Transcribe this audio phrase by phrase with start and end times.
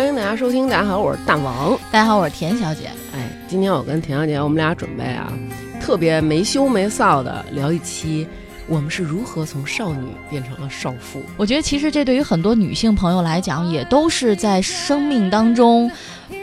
[0.00, 2.84] 欢迎大家收听，大家好，我是大王，大家好，我是田小姐。
[3.12, 5.30] 哎，今天我跟田小姐，我们俩准备啊，
[5.78, 8.26] 特别没羞没臊的聊一期，
[8.66, 11.22] 我们是如何从少女变成了少妇。
[11.36, 15.90] 我觉得其实这对于很多女性朋友来讲，也都是在生命当中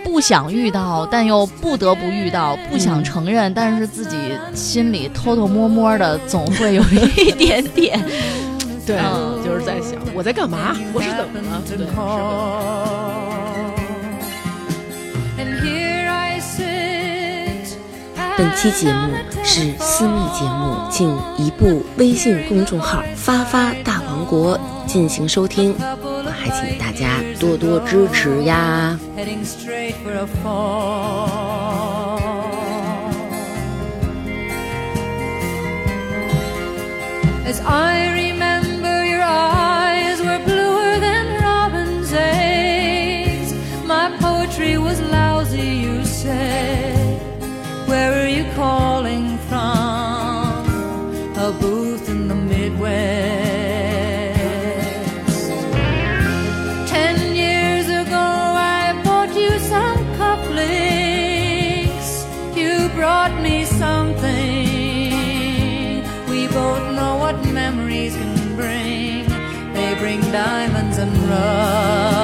[0.03, 4.17] 不想遇到，但又不得不遇到，不想承认，但是自己
[4.53, 7.99] 心里偷偷摸摸的总会有一点点。
[8.85, 8.99] 对，
[9.43, 11.59] 就是在想我在干嘛，我是怎么了？
[11.65, 12.96] 对，是的。
[18.37, 21.09] 本期节目是私密节目，请
[21.39, 28.99] 移步微信公众号“发发大王国”进行收听，还请大家多多支持呀。
[48.55, 50.65] calling from
[51.35, 52.89] a booth in the Midwest.
[56.89, 58.19] Ten years ago,
[58.79, 60.65] I bought you some cufflinks.
[62.55, 64.67] You brought me something.
[66.31, 69.25] We both know what memories can bring.
[69.73, 72.16] They bring diamonds and rust.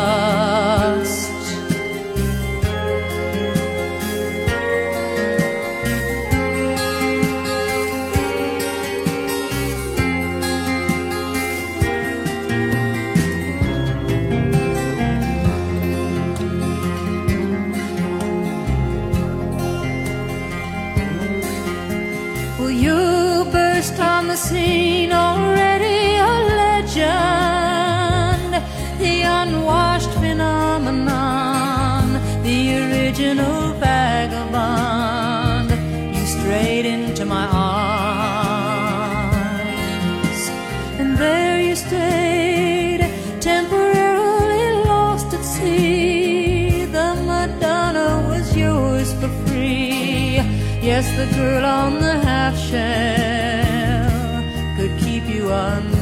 [22.63, 26.33] Will you burst on the scene already a
[26.63, 28.53] legend?
[29.03, 32.07] The unwashed phenomenon,
[32.43, 35.69] the original vagabond.
[36.15, 37.72] You strayed into my arms.
[51.03, 52.77] guess the girl on the half shell
[54.77, 55.92] could keep you on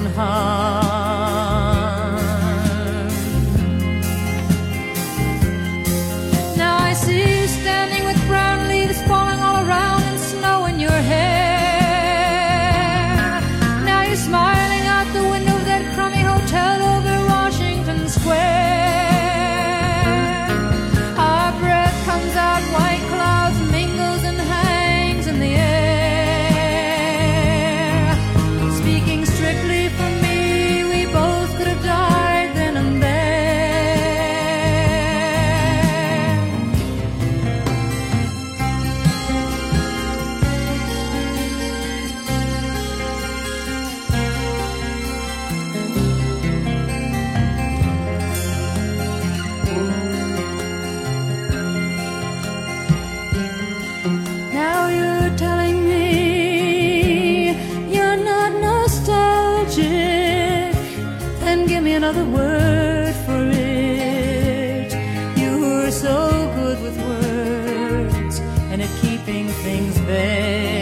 [62.11, 64.91] another word for it.
[65.37, 68.39] You were so good with words
[68.71, 70.75] and at keeping things vague.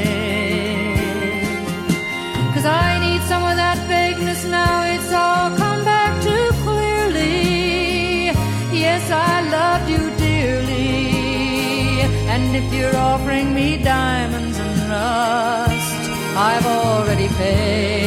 [2.54, 8.32] Cause I need some of that vagueness now, it's all come back too clearly.
[8.88, 12.02] Yes, I loved you dearly.
[12.34, 16.10] And if you're offering me diamonds and rust,
[16.48, 17.99] I've already paid.